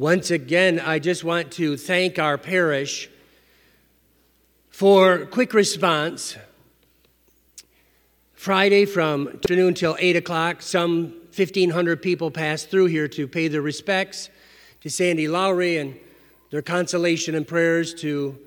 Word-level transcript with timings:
Once 0.00 0.30
again, 0.30 0.80
I 0.80 0.98
just 0.98 1.24
want 1.24 1.52
to 1.52 1.76
thank 1.76 2.18
our 2.18 2.38
parish 2.38 3.10
for 4.70 5.26
quick 5.26 5.52
response. 5.52 6.38
Friday 8.32 8.86
from 8.86 9.28
afternoon 9.28 9.74
till 9.74 9.98
8 9.98 10.16
o'clock, 10.16 10.62
some 10.62 11.08
1,500 11.36 12.00
people 12.00 12.30
passed 12.30 12.70
through 12.70 12.86
here 12.86 13.08
to 13.08 13.28
pay 13.28 13.46
their 13.48 13.60
respects 13.60 14.30
to 14.80 14.88
Sandy 14.88 15.28
Lowry 15.28 15.76
and 15.76 15.94
their 16.48 16.62
consolation 16.62 17.34
and 17.34 17.46
prayers 17.46 17.92
to 17.96 18.38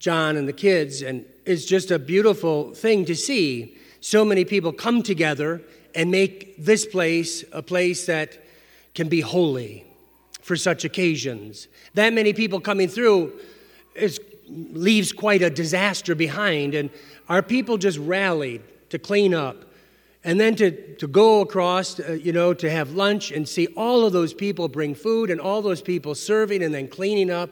John 0.00 0.36
and 0.36 0.48
the 0.48 0.52
kids. 0.52 1.02
And 1.02 1.24
it's 1.46 1.66
just 1.66 1.92
a 1.92 2.00
beautiful 2.00 2.74
thing 2.74 3.04
to 3.04 3.14
see 3.14 3.76
so 4.00 4.24
many 4.24 4.44
people 4.44 4.72
come 4.72 5.04
together 5.04 5.62
and 5.94 6.10
make 6.10 6.56
this 6.58 6.84
place 6.84 7.44
a 7.52 7.62
place 7.62 8.06
that 8.06 8.44
can 8.92 9.08
be 9.08 9.20
holy 9.20 9.86
for 10.50 10.56
such 10.56 10.84
occasions. 10.84 11.68
That 11.94 12.12
many 12.12 12.32
people 12.32 12.58
coming 12.58 12.88
through 12.88 13.38
is, 13.94 14.18
leaves 14.48 15.12
quite 15.12 15.42
a 15.42 15.48
disaster 15.48 16.16
behind, 16.16 16.74
and 16.74 16.90
our 17.28 17.40
people 17.40 17.78
just 17.78 17.98
rallied 17.98 18.60
to 18.88 18.98
clean 18.98 19.32
up. 19.32 19.58
And 20.24 20.40
then 20.40 20.56
to, 20.56 20.96
to 20.96 21.06
go 21.06 21.40
across, 21.40 22.00
uh, 22.00 22.18
you 22.20 22.32
know, 22.32 22.52
to 22.54 22.68
have 22.68 22.90
lunch 22.90 23.30
and 23.30 23.48
see 23.48 23.68
all 23.76 24.04
of 24.04 24.12
those 24.12 24.34
people 24.34 24.66
bring 24.66 24.92
food 24.92 25.30
and 25.30 25.40
all 25.40 25.62
those 25.62 25.82
people 25.82 26.16
serving 26.16 26.64
and 26.64 26.74
then 26.74 26.88
cleaning 26.88 27.30
up. 27.30 27.50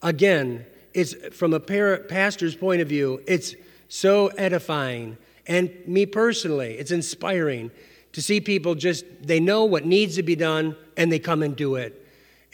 Again, 0.00 0.64
it's 0.94 1.16
from 1.36 1.52
a 1.52 1.58
pastor's 1.58 2.54
point 2.54 2.80
of 2.80 2.86
view, 2.86 3.20
it's 3.26 3.56
so 3.88 4.28
edifying. 4.38 5.18
And 5.48 5.72
me 5.84 6.06
personally, 6.06 6.74
it's 6.74 6.92
inspiring 6.92 7.72
to 8.12 8.22
see 8.22 8.40
people 8.40 8.76
just, 8.76 9.04
they 9.20 9.40
know 9.40 9.64
what 9.64 9.84
needs 9.84 10.14
to 10.14 10.22
be 10.22 10.36
done 10.36 10.76
and 10.96 11.10
they 11.10 11.18
come 11.18 11.42
and 11.42 11.56
do 11.56 11.74
it. 11.74 12.04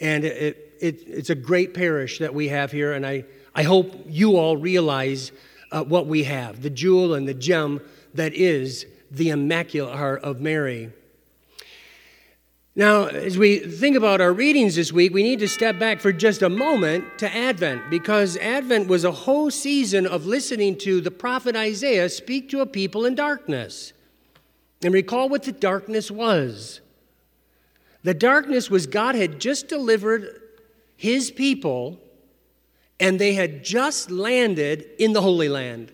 And 0.03 0.25
it, 0.25 0.75
it, 0.81 1.07
it's 1.07 1.29
a 1.29 1.35
great 1.35 1.73
parish 1.73 2.19
that 2.19 2.33
we 2.33 2.49
have 2.49 2.73
here, 2.73 2.91
and 2.91 3.07
I, 3.07 3.23
I 3.55 3.63
hope 3.63 4.03
you 4.05 4.35
all 4.35 4.57
realize 4.57 5.31
uh, 5.71 5.81
what 5.85 6.07
we 6.07 6.25
have 6.25 6.61
the 6.61 6.69
jewel 6.69 7.13
and 7.13 7.25
the 7.25 7.33
gem 7.33 7.79
that 8.13 8.33
is 8.33 8.85
the 9.09 9.29
Immaculate 9.29 9.95
Heart 9.95 10.23
of 10.23 10.41
Mary. 10.41 10.91
Now, 12.75 13.05
as 13.05 13.37
we 13.37 13.59
think 13.59 13.95
about 13.95 14.19
our 14.19 14.33
readings 14.33 14.75
this 14.75 14.91
week, 14.91 15.13
we 15.13 15.23
need 15.23 15.39
to 15.39 15.47
step 15.47 15.79
back 15.79 16.01
for 16.01 16.11
just 16.11 16.41
a 16.41 16.49
moment 16.49 17.05
to 17.19 17.33
Advent 17.33 17.89
because 17.89 18.35
Advent 18.37 18.89
was 18.89 19.05
a 19.05 19.11
whole 19.11 19.51
season 19.51 20.05
of 20.05 20.25
listening 20.25 20.77
to 20.79 20.99
the 20.99 21.11
prophet 21.11 21.55
Isaiah 21.55 22.09
speak 22.09 22.49
to 22.49 22.59
a 22.59 22.65
people 22.65 23.05
in 23.05 23.15
darkness. 23.15 23.93
And 24.83 24.93
recall 24.93 25.29
what 25.29 25.43
the 25.43 25.53
darkness 25.53 26.11
was. 26.11 26.81
The 28.03 28.13
darkness 28.13 28.69
was 28.69 28.85
God 28.85 29.15
had 29.15 29.39
just 29.39 29.67
delivered 29.67 30.41
his 30.97 31.31
people, 31.31 31.99
and 32.99 33.19
they 33.19 33.33
had 33.33 33.63
just 33.63 34.11
landed 34.11 34.89
in 34.99 35.13
the 35.13 35.21
Holy 35.21 35.49
Land. 35.49 35.91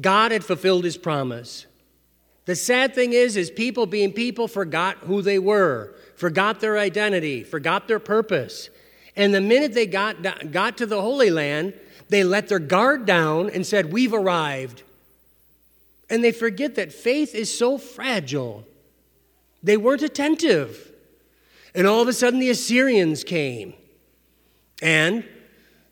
God 0.00 0.32
had 0.32 0.44
fulfilled 0.44 0.84
his 0.84 0.96
promise. 0.96 1.66
The 2.44 2.56
sad 2.56 2.94
thing 2.94 3.12
is, 3.12 3.36
is 3.36 3.50
people 3.50 3.86
being 3.86 4.12
people 4.12 4.48
forgot 4.48 4.98
who 4.98 5.22
they 5.22 5.38
were, 5.38 5.94
forgot 6.16 6.60
their 6.60 6.78
identity, 6.78 7.44
forgot 7.44 7.88
their 7.88 8.00
purpose. 8.00 8.70
And 9.14 9.34
the 9.34 9.40
minute 9.40 9.74
they 9.74 9.86
got, 9.86 10.50
got 10.50 10.78
to 10.78 10.86
the 10.86 11.00
Holy 11.00 11.30
Land, 11.30 11.74
they 12.08 12.24
let 12.24 12.48
their 12.48 12.58
guard 12.58 13.06
down 13.06 13.50
and 13.50 13.66
said, 13.66 13.92
We've 13.92 14.14
arrived. 14.14 14.82
And 16.10 16.22
they 16.22 16.32
forget 16.32 16.74
that 16.74 16.92
faith 16.92 17.34
is 17.34 17.56
so 17.56 17.78
fragile. 17.78 18.66
They 19.62 19.76
weren't 19.76 20.02
attentive. 20.02 20.91
And 21.74 21.86
all 21.86 22.02
of 22.02 22.08
a 22.08 22.12
sudden, 22.12 22.40
the 22.40 22.50
Assyrians 22.50 23.24
came 23.24 23.74
and 24.82 25.24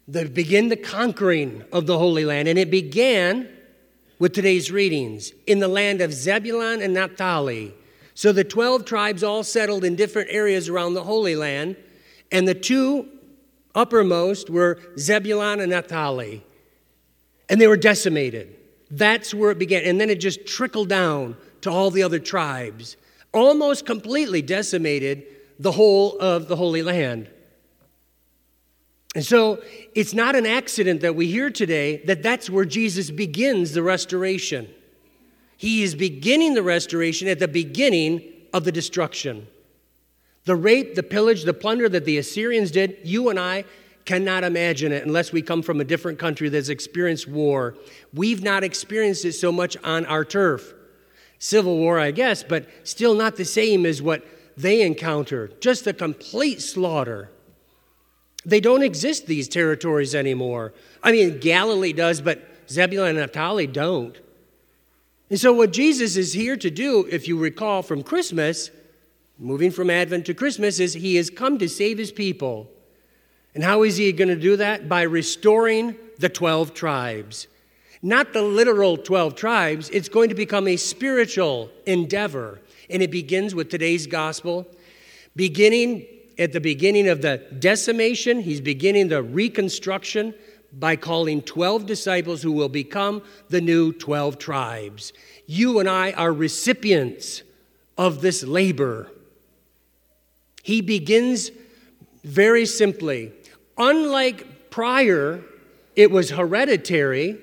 they 0.07 0.25
begin 0.25 0.69
the 0.69 0.77
conquering 0.77 1.65
of 1.73 1.87
the 1.87 1.97
Holy 1.97 2.25
Land. 2.25 2.49
And 2.49 2.59
it 2.59 2.71
began 2.71 3.49
with 4.19 4.33
today's 4.33 4.71
readings 4.71 5.33
in 5.47 5.61
the 5.61 5.69
land 5.69 6.01
of 6.01 6.13
Zebulun 6.13 6.83
and 6.83 6.93
Naphtali. 6.95 7.75
So 8.15 8.33
the 8.33 8.45
12 8.45 8.85
tribes 8.85 9.23
all 9.23 9.43
settled 9.43 9.85
in 9.85 9.97
different 9.97 10.29
areas 10.31 10.69
around 10.69 10.95
the 10.95 11.05
Holy 11.05 11.35
Land, 11.35 11.77
and 12.31 12.47
the 12.47 12.55
two 12.55 13.09
uppermost 13.75 14.51
were 14.51 14.79
Zebulun 14.99 15.61
and 15.61 15.71
Naphtali. 15.71 16.45
And 17.49 17.61
they 17.61 17.67
were 17.67 17.79
decimated. 17.79 18.57
That's 18.91 19.33
where 19.33 19.53
it 19.53 19.59
began. 19.59 19.85
And 19.85 20.01
then 20.01 20.11
it 20.11 20.21
just 20.21 20.45
trickled 20.45 20.89
down 20.89 21.37
to 21.63 21.71
all 21.71 21.91
the 21.91 22.03
other 22.03 22.19
tribes, 22.19 22.97
almost 23.33 23.87
completely 23.87 24.43
decimated 24.43 25.25
the 25.61 25.73
whole 25.73 26.19
of 26.19 26.49
the 26.49 26.57
Holy 26.57 26.83
Land. 26.83 27.29
And 29.15 29.25
so 29.25 29.63
it's 29.95 30.15
not 30.15 30.35
an 30.35 30.47
accident 30.47 31.03
that 31.03 31.15
we 31.15 31.27
hear 31.27 31.51
today 31.51 31.99
that 32.07 32.23
that's 32.23 32.49
where 32.49 32.65
Jesus 32.65 33.11
begins 33.11 33.73
the 33.73 33.83
restoration. 33.83 34.69
He 35.59 35.83
is 35.83 35.95
beginning 35.95 36.55
the 36.55 36.63
restoration 36.63 37.29
at 37.29 37.41
the 37.41 37.49
beginning 37.49 38.23
of 38.55 38.65
the 38.65 38.73
destruction. 38.73 39.47
The 40.45 40.57
rape, 40.57 40.95
the 40.95 41.03
pillage, 41.03 41.43
the 41.43 41.53
plunder 41.53 41.91
that 41.91 42.07
the 42.07 42.17
Assyrians 42.17 42.71
did, 42.71 42.97
you 43.05 43.29
and 43.29 43.39
I 43.39 43.65
cannot 44.07 44.45
imagine 44.45 44.93
it 44.93 45.05
unless 45.05 45.31
we 45.31 45.43
come 45.43 45.61
from 45.61 45.79
a 45.79 45.85
different 45.85 46.19
country 46.19 46.49
that's 46.49 46.71
experienced 46.71 47.29
war. 47.29 47.77
We've 48.15 48.43
not 48.43 48.65
experienced 48.65 49.27
it 49.27 49.35
so 49.35 49.53
much 49.53 49.77
on 49.85 50.07
our 50.07 50.25
turf. 50.25 50.73
Civil 51.39 51.77
war, 51.77 51.99
I 51.99 52.13
guess, 52.13 52.43
but 52.43 52.67
still 52.85 53.15
not 53.15 53.37
the 53.37 53.45
same 53.45 53.85
as 53.85 54.01
what 54.01 54.25
they 54.61 54.83
encountered. 54.83 55.61
Just 55.61 55.87
a 55.87 55.93
complete 55.93 56.61
slaughter. 56.61 57.31
They 58.45 58.61
don't 58.61 58.83
exist, 58.83 59.27
these 59.27 59.49
territories 59.49 60.15
anymore. 60.15 60.73
I 61.03 61.13
mean, 61.13 61.39
Galilee 61.41 61.93
does, 61.93 62.21
but 62.21 62.43
Zebulun 62.69 63.11
and 63.11 63.19
Naphtali 63.19 63.67
don't. 63.67 64.17
And 65.29 65.39
so, 65.39 65.53
what 65.53 65.73
Jesus 65.73 66.17
is 66.17 66.33
here 66.33 66.57
to 66.57 66.71
do, 66.71 67.07
if 67.11 67.29
you 67.29 67.39
recall 67.39 67.83
from 67.83 68.03
Christmas, 68.03 68.71
moving 69.39 69.71
from 69.71 69.91
Advent 69.91 70.27
to 70.27 70.35
Christmas, 70.35 70.81
is 70.81 70.95
he 70.95 71.17
has 71.17 71.31
come 71.31 71.59
to 71.59 71.69
save 71.69 71.99
his 71.99 72.11
people. 72.11 72.69
And 73.55 73.63
how 73.63 73.83
is 73.83 73.97
he 73.97 74.13
going 74.13 74.29
to 74.29 74.37
do 74.37 74.57
that? 74.57 74.89
By 74.89 75.03
restoring 75.03 75.97
the 76.19 76.29
12 76.29 76.75
tribes. 76.75 77.47
Not 78.03 78.33
the 78.33 78.43
literal 78.43 78.97
12 78.97 79.35
tribes, 79.35 79.91
it's 79.91 80.09
going 80.09 80.31
to 80.31 80.35
become 80.35 80.67
a 80.67 80.77
spiritual 80.77 81.71
endeavor. 81.87 82.61
And 82.91 83.03
it 83.03 83.11
begins 83.11 83.55
with 83.55 83.71
today's 83.71 84.07
gospel, 84.07 84.67
beginning 85.37 86.07
at 86.39 86.53
the 86.53 86.61
beginning 86.61 87.09
of 87.09 87.23
the 87.23 87.39
decimation, 87.59 88.41
he's 88.41 88.61
beginning 88.61 89.09
the 89.09 89.23
reconstruction 89.23 90.35
by 90.73 90.97
calling 90.97 91.43
12 91.43 91.85
disciples 91.85 92.43
who 92.43 92.53
will 92.53 92.69
become 92.69 93.23
the 93.49 93.61
new 93.61 93.93
12 93.93 94.39
tribes. 94.39 95.13
You 95.47 95.81
and 95.81 95.89
I 95.89 96.13
are 96.13 96.33
recipients 96.33 97.43
of 97.99 98.23
this 98.23 98.43
labor. 98.43 99.11
He 100.63 100.81
begins 100.81 101.51
very 102.25 102.65
simply. 102.67 103.33
Unlike 103.77 104.71
prior, 104.71 105.43
it 105.97 106.11
was 106.11 106.31
hereditary, 106.31 107.39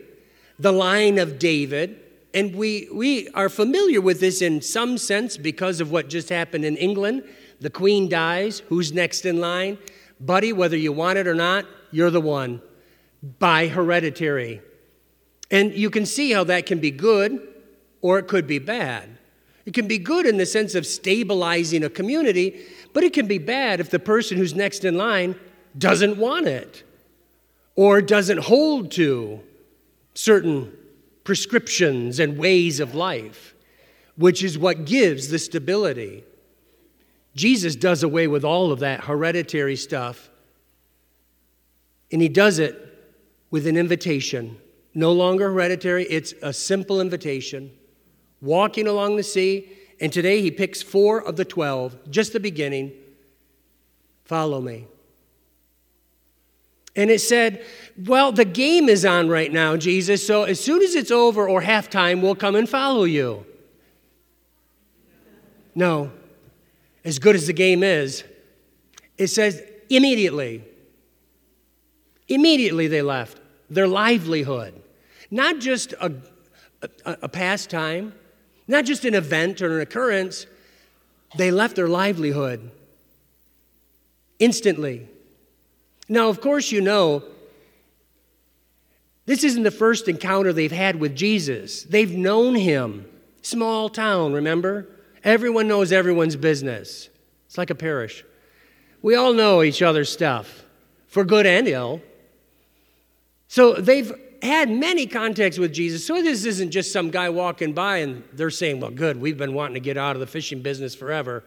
the 0.57 0.71
line 0.71 1.19
of 1.19 1.37
David. 1.37 1.99
And 2.37 2.55
we, 2.55 2.87
we 2.93 3.29
are 3.29 3.49
familiar 3.49 3.99
with 3.99 4.19
this 4.19 4.43
in 4.43 4.61
some 4.61 4.99
sense 4.99 5.37
because 5.37 5.81
of 5.81 5.89
what 5.89 6.07
just 6.07 6.29
happened 6.29 6.65
in 6.65 6.77
England 6.77 7.23
the 7.59 7.71
queen 7.71 8.07
dies. 8.07 8.59
Who's 8.69 8.93
next 8.93 9.25
in 9.25 9.41
line? 9.41 9.79
Buddy, 10.19 10.53
whether 10.53 10.77
you 10.77 10.91
want 10.91 11.17
it 11.17 11.25
or 11.25 11.33
not, 11.33 11.65
you're 11.89 12.11
the 12.11 12.21
one 12.21 12.61
by 13.39 13.69
hereditary. 13.69 14.61
And 15.49 15.73
you 15.73 15.89
can 15.89 16.05
see 16.05 16.31
how 16.31 16.43
that 16.43 16.67
can 16.67 16.77
be 16.77 16.91
good 16.91 17.41
or 18.01 18.19
it 18.19 18.27
could 18.27 18.45
be 18.45 18.59
bad. 18.59 19.17
It 19.65 19.73
can 19.73 19.87
be 19.87 19.97
good 19.97 20.27
in 20.27 20.37
the 20.37 20.45
sense 20.45 20.75
of 20.75 20.85
stabilizing 20.85 21.83
a 21.83 21.89
community, 21.89 22.63
but 22.93 23.03
it 23.03 23.13
can 23.13 23.25
be 23.25 23.39
bad 23.39 23.79
if 23.79 23.89
the 23.89 23.97
person 23.97 24.37
who's 24.37 24.53
next 24.53 24.85
in 24.85 24.95
line 24.95 25.35
doesn't 25.75 26.17
want 26.17 26.45
it 26.45 26.83
or 27.75 27.99
doesn't 27.99 28.41
hold 28.41 28.91
to 28.91 29.39
certain 30.13 30.76
prescriptions 31.27 32.21
and 32.21 32.37
ways 32.37 32.79
of 32.79 32.95
life, 32.95 33.53
which 34.15 34.41
is 34.41 34.57
what 34.57 34.85
gives 34.85 35.27
the 35.27 35.37
stability. 35.37 36.23
Jesus 37.35 37.75
does 37.75 38.01
away 38.01 38.27
with 38.27 38.45
all 38.45 38.71
of 38.71 38.79
that 38.79 39.03
hereditary 39.03 39.75
stuff, 39.75 40.29
and 42.13 42.21
he 42.21 42.29
does 42.29 42.59
it 42.59 43.11
with 43.51 43.67
an 43.67 43.75
invitation. 43.75 44.55
No 44.93 45.11
longer 45.11 45.51
hereditary, 45.51 46.05
it's 46.05 46.33
a 46.41 46.53
simple 46.53 47.01
invitation. 47.01 47.71
Walking 48.39 48.87
along 48.87 49.17
the 49.17 49.23
sea, 49.23 49.69
and 49.99 50.13
today 50.13 50.41
he 50.41 50.49
picks 50.49 50.81
four 50.81 51.21
of 51.21 51.35
the 51.35 51.43
12, 51.43 52.09
just 52.09 52.31
the 52.31 52.39
beginning. 52.39 52.93
Follow 54.23 54.61
me. 54.61 54.87
And 56.97 57.11
it 57.11 57.21
said, 57.21 57.63
Well, 58.05 58.31
the 58.31 58.43
game 58.43 58.89
is 58.89 59.05
on 59.05 59.29
right 59.29 59.53
now, 59.53 59.77
Jesus, 59.77 60.25
so 60.25 60.43
as 60.43 60.59
soon 60.59 60.81
as 60.81 60.95
it's 60.95 61.11
over 61.11 61.47
or 61.47 61.61
halftime, 61.61 62.21
we'll 62.21 62.35
come 62.35 62.55
and 62.55 62.67
follow 62.67 63.03
you. 63.03 63.45
No, 65.75 66.11
as 67.05 67.19
good 67.19 67.35
as 67.35 67.45
the 67.45 67.53
game 67.53 67.83
is, 67.83 68.23
it 69.17 69.27
says 69.27 69.61
immediately. 69.89 70.63
Immediately 72.27 72.87
they 72.87 73.03
left 73.03 73.39
their 73.69 73.87
livelihood. 73.87 74.81
Not 75.29 75.59
just 75.59 75.93
a, 76.01 76.11
a, 76.81 77.17
a 77.23 77.29
pastime, 77.29 78.13
not 78.67 78.85
just 78.85 79.05
an 79.05 79.13
event 79.13 79.61
or 79.61 79.75
an 79.75 79.81
occurrence, 79.81 80.47
they 81.37 81.51
left 81.51 81.75
their 81.75 81.87
livelihood 81.87 82.71
instantly. 84.39 85.07
Now, 86.09 86.29
of 86.29 86.41
course, 86.41 86.71
you 86.71 86.81
know, 86.81 87.23
this 89.25 89.43
isn't 89.43 89.63
the 89.63 89.71
first 89.71 90.07
encounter 90.07 90.53
they've 90.53 90.71
had 90.71 90.97
with 90.97 91.15
Jesus. 91.15 91.83
They've 91.83 92.15
known 92.15 92.55
him. 92.55 93.05
Small 93.41 93.89
town, 93.89 94.33
remember? 94.33 94.87
Everyone 95.23 95.67
knows 95.67 95.91
everyone's 95.91 96.37
business. 96.37 97.09
It's 97.45 97.57
like 97.57 97.69
a 97.69 97.75
parish. 97.75 98.23
We 99.01 99.15
all 99.15 99.33
know 99.33 99.63
each 99.63 99.81
other's 99.81 100.11
stuff, 100.11 100.63
for 101.07 101.23
good 101.23 101.45
and 101.45 101.67
ill. 101.67 102.01
So 103.47 103.73
they've 103.73 104.11
had 104.41 104.69
many 104.69 105.07
contacts 105.07 105.57
with 105.57 105.73
Jesus. 105.73 106.05
So 106.05 106.21
this 106.21 106.45
isn't 106.45 106.71
just 106.71 106.93
some 106.93 107.09
guy 107.09 107.29
walking 107.29 107.73
by 107.73 107.97
and 107.97 108.23
they're 108.33 108.49
saying, 108.49 108.79
well, 108.79 108.91
good, 108.91 109.19
we've 109.19 109.37
been 109.37 109.53
wanting 109.53 109.75
to 109.75 109.79
get 109.79 109.97
out 109.97 110.15
of 110.15 110.19
the 110.19 110.27
fishing 110.27 110.61
business 110.61 110.95
forever. 110.95 111.43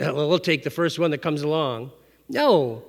Uh, 0.00 0.12
we'll 0.14 0.38
take 0.38 0.62
the 0.62 0.70
first 0.70 0.98
one 0.98 1.10
that 1.10 1.18
comes 1.18 1.42
along. 1.42 1.90
No. 2.28 2.84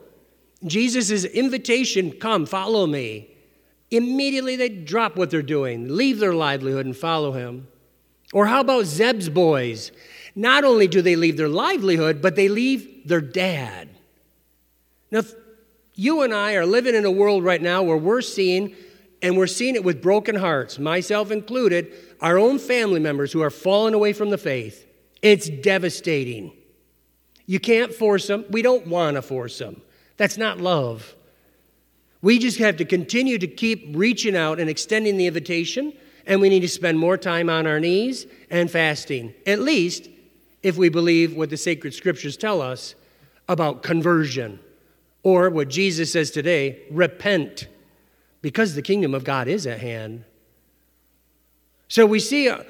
Jesus' 0.66 1.26
invitation, 1.26 2.12
come, 2.12 2.46
follow 2.46 2.88
me. 2.88 3.30
Immediately 3.92 4.56
they 4.56 4.70
drop 4.70 5.16
what 5.16 5.30
they're 5.30 5.42
doing, 5.42 5.96
leave 5.96 6.20
their 6.20 6.34
livelihood, 6.34 6.86
and 6.86 6.96
follow 6.98 7.32
him. 7.34 7.68
Or 8.34 8.48
how 8.48 8.62
about 8.62 8.86
Zeb's 8.86 9.30
boys? 9.30 9.92
Not 10.36 10.64
only 10.64 10.88
do 10.88 11.02
they 11.02 11.16
leave 11.16 11.38
their 11.38 11.50
livelihood, 11.50 12.22
but 12.22 12.36
they 12.36 12.50
leave 12.50 13.08
their 13.08 13.22
dad. 13.22 13.90
Now, 15.12 15.22
you 15.94 16.24
and 16.24 16.34
I 16.34 16.56
are 16.56 16.66
living 16.66 16.96
in 16.96 17.06
a 17.06 17.12
world 17.12 17.44
right 17.44 17.62
now 17.62 17.84
where 17.84 17.98
we're 17.98 18.22
seeing, 18.22 18.76
and 19.22 19.38
we're 19.38 19.46
seeing 19.46 19.76
it 19.76 19.84
with 19.84 20.02
broken 20.02 20.36
hearts, 20.36 20.80
myself 20.80 21.30
included, 21.30 21.94
our 22.20 22.40
own 22.40 22.58
family 22.58 23.00
members 23.00 23.32
who 23.32 23.42
are 23.42 23.52
falling 23.52 23.94
away 23.94 24.14
from 24.14 24.32
the 24.32 24.38
faith. 24.40 24.88
It's 25.22 25.50
devastating. 25.50 26.52
You 27.46 27.60
can't 27.60 27.94
force 27.94 28.26
them. 28.28 28.46
We 28.50 28.64
don't 28.64 28.88
want 28.88 29.16
to 29.16 29.22
force 29.22 29.60
them. 29.60 29.82
That's 30.24 30.38
not 30.38 30.62
love. 30.62 31.16
We 32.22 32.40
just 32.40 32.58
have 32.60 32.78
to 32.78 32.86
continue 32.86 33.38
to 33.40 33.46
keep 33.46 33.88
reaching 33.90 34.38
out 34.38 34.58
and 34.58 34.70
extending 34.70 35.18
the 35.18 35.28
invitation, 35.28 35.92
and 36.26 36.40
we 36.40 36.48
need 36.48 36.62
to 36.62 36.70
spend 36.70 36.98
more 36.98 37.18
time 37.18 37.50
on 37.50 37.68
our 37.68 37.78
knees 37.78 38.26
and 38.50 38.72
fasting, 38.72 39.34
at 39.46 39.60
least 39.60 40.08
if 40.62 40.78
we 40.78 40.88
believe 40.88 41.36
what 41.36 41.50
the 41.50 41.58
sacred 41.58 41.94
scriptures 41.94 42.38
tell 42.38 42.62
us 42.62 42.96
about 43.50 43.84
conversion. 43.84 44.62
Or 45.24 45.50
what 45.50 45.68
Jesus 45.68 46.14
says 46.14 46.32
today 46.32 46.84
repent, 46.90 47.68
because 48.42 48.76
the 48.76 48.82
kingdom 48.82 49.14
of 49.14 49.26
God 49.26 49.50
is 49.50 49.68
at 49.68 49.82
hand. 49.82 50.24
So 51.90 52.06
we 52.06 52.22
see, 52.22 52.48
uh, 52.48 52.64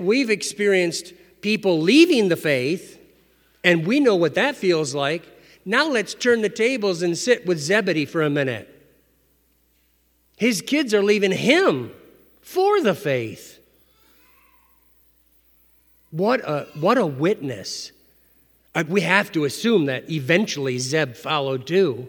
we've 0.00 0.30
experienced 0.30 1.12
people 1.40 1.80
leaving 1.80 2.30
the 2.30 2.36
faith, 2.36 3.00
and 3.62 3.86
we 3.86 4.00
know 4.00 4.16
what 4.16 4.34
that 4.34 4.56
feels 4.56 4.92
like. 4.92 5.34
Now 5.68 5.88
let's 5.88 6.14
turn 6.14 6.42
the 6.42 6.48
tables 6.48 7.02
and 7.02 7.18
sit 7.18 7.44
with 7.44 7.58
Zebedee 7.58 8.06
for 8.06 8.22
a 8.22 8.30
minute. 8.30 8.72
His 10.36 10.62
kids 10.62 10.94
are 10.94 11.02
leaving 11.02 11.32
him 11.32 11.90
for 12.40 12.80
the 12.80 12.94
faith. 12.94 13.58
What 16.12 16.40
a, 16.40 16.68
what 16.78 16.98
a 16.98 17.04
witness. 17.04 17.90
Uh, 18.76 18.84
we 18.86 19.00
have 19.00 19.32
to 19.32 19.44
assume 19.44 19.86
that 19.86 20.08
eventually 20.08 20.78
Zeb 20.78 21.16
followed 21.16 21.66
too. 21.66 22.08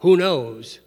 Who 0.00 0.16
knows? 0.16 0.80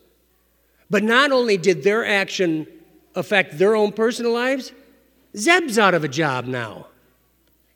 But 0.90 1.04
not 1.04 1.32
only 1.32 1.56
did 1.56 1.84
their 1.84 2.06
action 2.06 2.68
affect 3.16 3.58
their 3.58 3.76
own 3.76 3.94
personal 3.94 4.34
lives, 4.34 4.74
Zeb's 5.38 5.80
out 5.80 5.94
of 5.94 6.04
a 6.04 6.10
job 6.10 6.46
now. 6.48 6.88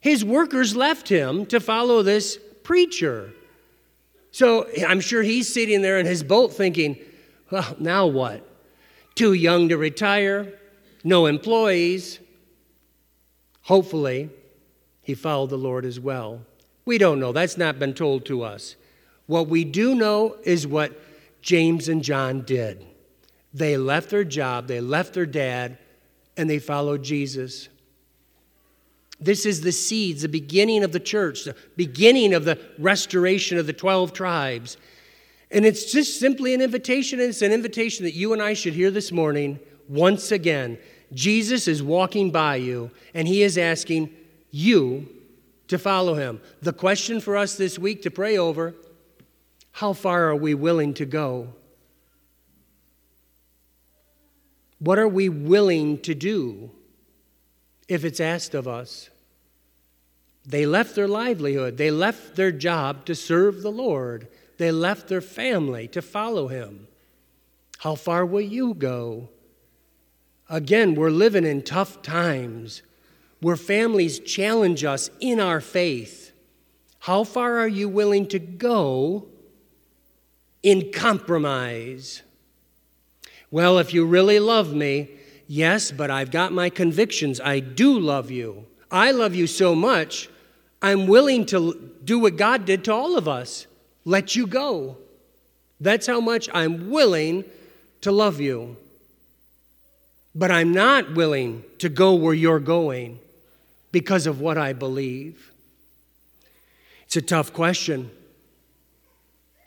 His 0.02 0.26
workers 0.26 0.76
left 0.76 1.08
him 1.08 1.46
to 1.46 1.60
follow 1.60 2.04
this 2.04 2.38
preacher. 2.64 3.34
So 4.38 4.68
I'm 4.88 5.00
sure 5.00 5.24
he's 5.24 5.52
sitting 5.52 5.82
there 5.82 5.98
in 5.98 6.06
his 6.06 6.22
boat 6.22 6.54
thinking, 6.54 7.00
well, 7.50 7.76
now 7.80 8.06
what? 8.06 8.48
Too 9.16 9.34
young 9.34 9.70
to 9.70 9.78
retire, 9.78 10.54
no 11.04 11.26
employees. 11.26 12.20
Hopefully, 13.64 14.30
he 15.02 15.16
followed 15.16 15.50
the 15.50 15.58
Lord 15.58 15.86
as 15.86 16.00
well. 16.00 16.44
We 16.86 17.00
don't 17.00 17.20
know. 17.20 17.32
That's 17.32 17.58
not 17.58 17.80
been 17.80 17.96
told 17.96 18.28
to 18.28 18.44
us. 18.44 18.76
What 19.26 19.48
we 19.48 19.64
do 19.64 19.96
know 19.96 20.38
is 20.44 20.68
what 20.68 21.02
James 21.42 21.90
and 21.90 22.04
John 22.04 22.42
did. 22.42 22.86
They 23.56 23.76
left 23.76 24.12
their 24.12 24.24
job, 24.24 24.68
they 24.68 24.82
left 24.82 25.16
their 25.16 25.26
dad, 25.26 25.80
and 26.38 26.48
they 26.48 26.60
followed 26.60 27.02
Jesus. 27.02 27.70
This 29.20 29.46
is 29.46 29.62
the 29.62 29.72
seeds, 29.72 30.22
the 30.22 30.30
beginning 30.30 30.84
of 30.84 30.92
the 30.92 31.00
church, 31.00 31.44
the 31.44 31.56
beginning 31.76 32.34
of 32.34 32.46
the 32.46 32.60
restoration 32.78 33.58
of 33.58 33.66
the 33.66 33.74
12 33.74 34.14
tribes. 34.14 34.78
And 35.50 35.66
it's 35.66 35.92
just 35.92 36.20
simply 36.20 36.54
an 36.54 36.62
invitation, 36.62 37.20
and 37.20 37.30
it's 37.30 37.42
an 37.42 37.52
invitation 37.52 38.06
that 38.06 38.14
you 38.14 38.34
and 38.34 38.42
I 38.42 38.54
should 38.54 38.74
hear 38.74 38.92
this 38.92 39.12
morning 39.12 39.60
once 39.88 40.32
again. 40.32 40.78
Jesus 41.14 41.68
is 41.68 41.82
walking 41.82 42.32
by 42.32 42.58
you, 42.58 42.92
and 43.14 43.28
he 43.28 43.42
is 43.42 43.58
asking 43.58 44.14
you 44.52 45.08
to 45.68 45.78
follow 45.78 46.14
him. 46.14 46.42
The 46.62 46.74
question 46.74 47.20
for 47.20 47.38
us 47.38 47.56
this 47.56 47.80
week 47.80 48.02
to 48.04 48.12
pray 48.12 48.38
over 48.38 48.76
how 49.72 49.94
far 49.94 50.30
are 50.30 50.36
we 50.36 50.54
willing 50.54 50.94
to 50.96 51.06
go? 51.06 51.54
What 54.80 55.00
are 55.00 55.08
we 55.08 55.30
willing 55.30 56.00
to 56.02 56.14
do 56.14 56.72
if 57.88 58.04
it's 58.04 58.20
asked 58.20 58.54
of 58.54 58.68
us? 58.68 59.10
They 60.46 60.66
left 60.66 60.96
their 60.96 61.08
livelihood, 61.08 61.78
they 61.78 61.92
left 61.92 62.36
their 62.36 62.52
job 62.52 63.06
to 63.06 63.16
serve 63.16 63.62
the 63.62 63.72
Lord, 63.72 64.28
they 64.58 64.72
left 64.72 65.08
their 65.08 65.22
family 65.22 65.88
to 65.90 66.02
follow 66.02 66.48
Him. 66.48 66.88
How 67.80 67.96
far 67.96 68.26
will 68.26 68.42
you 68.42 68.74
go? 68.74 69.30
Again, 70.50 70.96
we're 70.96 71.10
living 71.10 71.46
in 71.46 71.62
tough 71.62 72.02
times 72.02 72.82
where 73.42 73.58
families 73.58 74.20
challenge 74.20 74.84
us 74.84 75.10
in 75.20 75.40
our 75.40 75.62
faith. 75.62 76.32
How 77.00 77.24
far 77.24 77.60
are 77.60 77.68
you 77.68 77.88
willing 77.90 78.28
to 78.30 78.40
go 78.40 79.28
in 80.64 80.92
compromise? 80.92 82.24
Well, 83.52 83.78
if 83.78 83.94
you 83.94 84.06
really 84.06 84.40
love 84.40 84.74
me, 84.74 85.12
yes, 85.48 85.92
but 85.92 86.12
I've 86.12 86.32
got 86.32 86.52
my 86.52 86.70
convictions. 86.70 87.40
I 87.40 87.60
do 87.60 88.00
love 88.00 88.30
you. 88.32 88.66
I 88.92 89.12
love 89.12 89.36
you 89.36 89.48
so 89.48 89.76
much, 89.76 90.30
I'm 90.82 91.08
willing 91.08 91.46
to 91.48 91.92
do 92.04 92.20
what 92.20 92.38
God 92.38 92.66
did 92.66 92.84
to 92.86 92.94
all 92.94 93.18
of 93.18 93.28
us 93.28 93.68
let 94.06 94.36
you 94.36 94.48
go. 94.48 94.98
That's 95.80 96.08
how 96.08 96.22
much 96.22 96.48
I'm 96.54 96.90
willing 96.90 97.44
to 98.02 98.12
love 98.12 98.40
you. 98.40 98.78
But 100.34 100.52
I'm 100.52 100.72
not 100.72 101.16
willing 101.16 101.64
to 101.80 101.90
go 101.90 102.16
where 102.16 102.34
you're 102.34 102.60
going 102.60 103.20
because 103.92 104.28
of 104.28 104.40
what 104.40 104.58
I 104.58 104.74
believe? 104.74 105.52
It's 107.06 107.16
a 107.16 107.22
tough 107.22 107.52
question. 107.54 108.12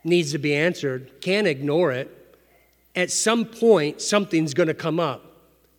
Needs 0.05 0.33
to 0.33 0.39
be 0.39 0.55
answered. 0.55 1.21
Can't 1.21 1.47
ignore 1.47 1.93
it. 1.93 2.17
At 2.95 3.11
some 3.11 3.45
point, 3.45 4.01
something's 4.01 4.55
going 4.55 4.69
to 4.69 4.75
come 4.75 5.01
up 5.01 5.30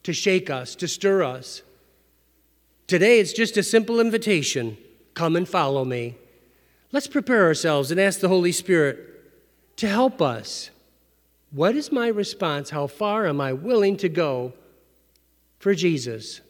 to 0.03 0.13
shake 0.13 0.49
us, 0.49 0.75
to 0.75 0.87
stir 0.87 1.23
us. 1.23 1.61
Today, 2.87 3.19
it's 3.19 3.33
just 3.33 3.57
a 3.57 3.63
simple 3.63 3.99
invitation 3.99 4.77
come 5.13 5.35
and 5.35 5.47
follow 5.47 5.85
me. 5.85 6.15
Let's 6.91 7.07
prepare 7.07 7.45
ourselves 7.45 7.91
and 7.91 7.99
ask 7.99 8.19
the 8.19 8.27
Holy 8.27 8.51
Spirit 8.51 9.77
to 9.77 9.87
help 9.87 10.21
us. 10.21 10.69
What 11.51 11.75
is 11.75 11.91
my 11.91 12.07
response? 12.07 12.69
How 12.69 12.87
far 12.87 13.27
am 13.27 13.39
I 13.39 13.53
willing 13.53 13.97
to 13.97 14.09
go 14.09 14.53
for 15.59 15.73
Jesus? 15.73 16.41